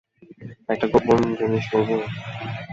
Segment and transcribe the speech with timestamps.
[0.69, 1.95] একটা গোপন জিনিস বলবো?